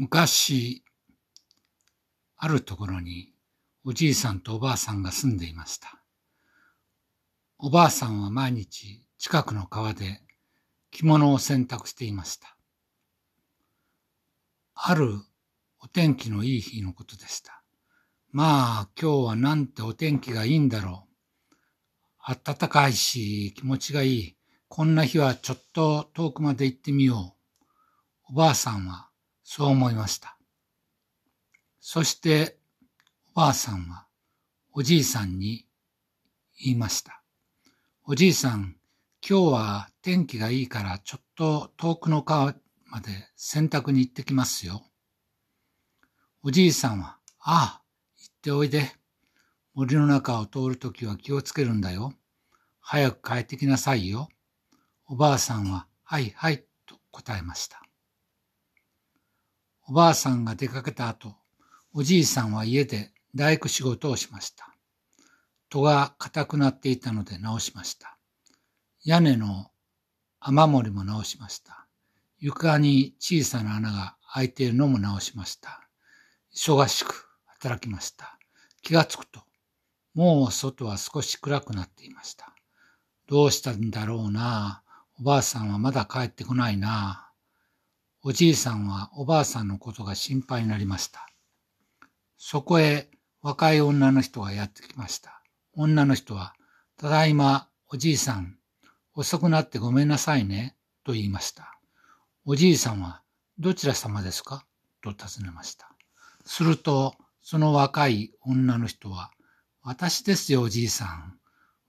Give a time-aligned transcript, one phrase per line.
[0.00, 0.84] 昔、
[2.36, 3.32] あるところに
[3.84, 6.00] おじいさんとおばあさんが住んでいました。
[7.58, 10.20] おばあさんは毎日近くの川で
[10.92, 12.56] 着物を洗濯していました。
[14.72, 15.18] ある
[15.80, 17.64] お天気のいい日のことでした。
[18.30, 21.08] まあ今日はなんてお天気がいいんだろ
[22.24, 22.36] う。
[22.44, 24.36] 暖かいし気持ちがいい。
[24.68, 27.34] こんな日はちょっと遠くまで行ってみよ
[28.28, 28.32] う。
[28.32, 29.07] おばあさんは
[29.50, 30.36] そう思いました。
[31.80, 32.58] そして、
[33.34, 34.06] おばあさんは、
[34.74, 35.66] おじいさんに
[36.62, 37.22] 言いました。
[38.04, 38.76] おじいさん、
[39.26, 42.56] 今日は天気がいいからちょっと遠くの川
[42.88, 44.84] まで洗濯に行ってきますよ。
[46.42, 47.82] おじいさんは、ああ、
[48.18, 48.92] 行っておいで。
[49.72, 52.12] 森の中を通るときは気をつけるんだよ。
[52.80, 54.28] 早く帰ってきなさいよ。
[55.06, 57.87] おばあさんは、はいはい、と答えました。
[59.90, 61.34] おばあさんが出かけた後、
[61.94, 64.74] おじいさんは家で大工仕事をしました。
[65.70, 68.18] 戸が硬くなっていたので直しました。
[69.02, 69.70] 屋根の
[70.40, 71.86] 雨漏りも直しました。
[72.38, 75.88] 床に小さな穴が開いているのも直しました。
[76.54, 78.38] 忙しく働きました。
[78.82, 79.40] 気がつくと、
[80.12, 82.52] もう外は少し暗くなっていました。
[83.26, 84.82] どうしたんだろうな
[85.18, 87.27] おばあさんはまだ帰ってこないな
[88.28, 91.26] おじいさんはおばあさんのことが心配になりました。
[92.36, 93.08] そこへ
[93.40, 95.40] 若い女の人がやってきました。
[95.72, 96.52] 女の人は、
[96.98, 98.58] ただいま、おじいさん、
[99.14, 101.80] 遅くなってごめんなさいね、と言いました。
[102.44, 103.22] おじいさんは、
[103.58, 104.62] どちら様ですか？
[105.02, 105.88] と尋ねました。
[106.44, 109.30] すると、その若い女の人は、
[109.80, 111.38] 私ですよ、おじいさん。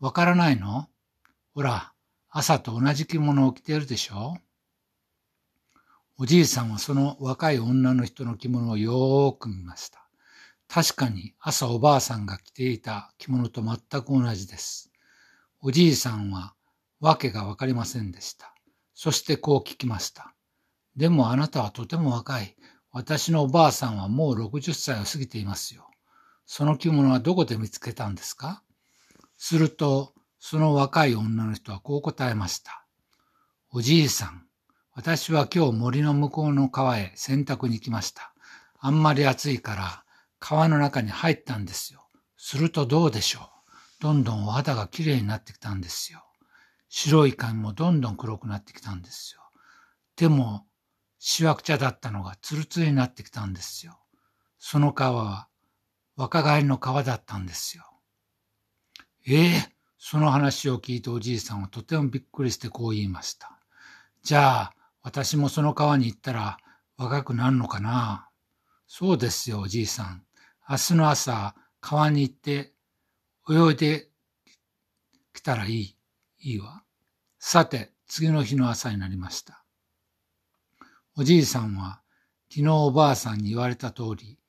[0.00, 0.90] わからないの
[1.54, 1.94] ほら、
[2.28, 4.36] 朝と同じ着物を着ているでしょ？
[6.18, 10.08] おじいさんはその若い女の人の着物をよーく見ました。
[10.66, 14.90] 確かに朝おばあさんが着ていた着物と全く同じです。
[15.60, 16.54] おじいさんは
[17.00, 18.54] 訳がわかりませんでした。
[18.94, 20.32] そしてこう聞きました。
[20.96, 22.56] でもあなたはとても若い。
[22.92, 25.86] 私のおばあさんはもう60歳を過ぎていますよ。
[26.46, 28.62] その着物はどこで見つけたんですか？
[29.36, 32.86] すると、その若い女の人はこう答えました。
[33.70, 34.45] おじいさん、
[34.96, 38.32] 私は今日森の向こうの川へ洗濯に行きました。
[38.80, 40.04] あんまり暑いから
[40.38, 42.08] 川の中に入ったんですよ。
[42.38, 43.42] するとどうでしょう。
[44.00, 46.24] どんどんお肌がきれいになってきたんですよ。
[46.88, 49.42] 白い髪もどんどん黒くなってきたんですよ。
[50.16, 50.64] でも、
[51.18, 53.98] しわくちゃだったのがツルツルになってきたんですよ。
[54.58, 55.48] その川は
[56.16, 57.84] 若返りの川だったんですよ。
[59.26, 63.58] ええー、その話を聞いておじいさんはとてもびっくりしてこう言いました。
[64.22, 64.75] じゃあ、
[65.06, 66.58] 私もその川に行ったら
[66.98, 68.28] 若くなるのかな？
[68.88, 70.24] そうですよ、おじいさん。
[70.68, 72.72] 明日の朝、川に行って
[73.48, 74.08] 泳いで
[75.32, 75.96] きたらいい。
[76.40, 76.82] いいわ。
[77.38, 79.64] さて、次の日の朝になりました。
[81.16, 82.00] おじいさんは
[82.50, 84.40] 昨日おばあさんに言われた通り、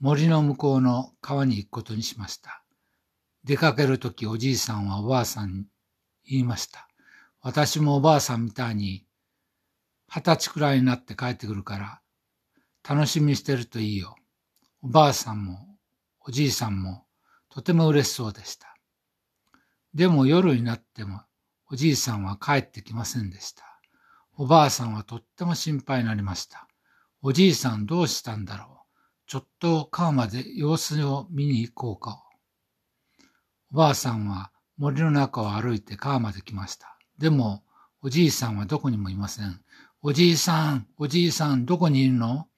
[0.00, 2.64] 森の向こうの川に行くことにしました。
[3.44, 5.64] 出かけるときおじいさんはおばあさんに
[6.24, 6.88] 言いました。
[7.40, 9.06] 私もおばあさんみたいに
[10.14, 12.00] 二十歳くらいになって帰ってくるから、
[12.86, 14.14] 楽しみにしてるといいよ。
[14.82, 15.78] おばあさんも、
[16.20, 17.06] おじいさんも、
[17.48, 18.76] とても嬉しそうでした。
[19.94, 21.22] でも夜になっても、
[21.70, 23.64] おじいさんは帰ってきませんでした。
[24.36, 26.68] おばあさんはとっても心配になりました。
[27.22, 28.92] おじいさんどうしたんだろう。
[29.26, 32.22] ちょっと川まで様子を見に行こうか。
[33.72, 36.98] おばあさんは森の中を歩いて川まで来ました。
[37.16, 37.64] でも、
[38.02, 39.62] おじいさんはどこにもいません。
[40.04, 42.48] おじいさん、おじいさん、どこにいるの？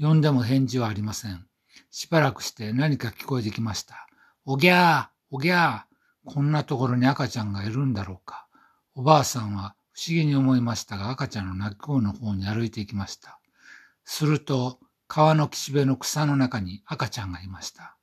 [0.00, 1.46] 呼んでも返事はありません。
[1.92, 4.08] しばらくして何か聞こえてきました。
[4.44, 8.48] おぎゃー、おぎゃー、こんなところに赤ちゃんがいるんだろうか。
[8.96, 13.38] おばあさんは不思議に思いましたが赤ちゃんの泣き声の方に歩いていきました。
[14.04, 17.96] すると、川の岸辺の草の中に赤ちゃんがいました。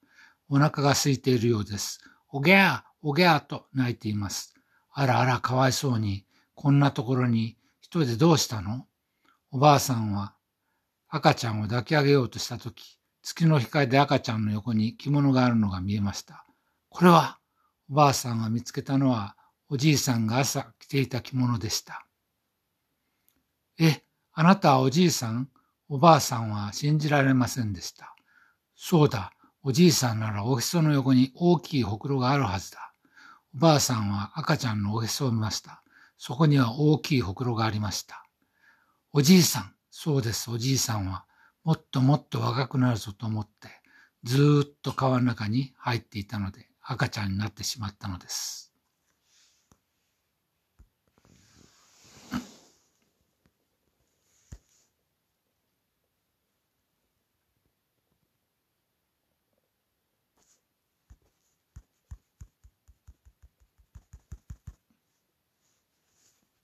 [0.50, 2.00] お腹が空いているようです。
[2.31, 4.56] おぎゃー、おぎゃーと泣いています。
[4.94, 6.24] あらあら、かわいそうに、
[6.56, 7.57] こんなところに
[7.89, 8.86] 一人でどうしたの？
[9.50, 10.36] おばあさんは
[11.07, 16.45] 赤ちゃんを抱き上げようとしたとき、月の光で赤ちゃんの横に着物があるのが見えました。
[16.89, 17.39] これは、
[17.89, 19.36] おばあさんが見つけたのは、
[19.69, 22.06] おじいさんが朝着ていた着物でした。
[23.80, 24.03] え、
[24.33, 25.50] あなたはおじいさん？
[25.88, 28.15] おばあさんは信じられませんでした。
[28.75, 29.31] そうだ、
[29.63, 32.94] おじいさんならおへその横に大きいほくろがあるはずだ。
[33.56, 35.81] おばあさんは赤ちゃんのおへそを見ました。
[36.19, 38.25] そこには大きいほくろがありました。
[39.13, 41.25] おじいさん、そうです、おじいさんは、
[41.63, 43.69] もっともっと若くなるぞと思って、
[44.24, 48.69] ずーっと川の中に入っていたので赤ちゃんになってしまったのです。